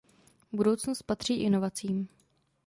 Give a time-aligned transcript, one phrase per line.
[0.51, 2.07] Budoucnost patří inovacím.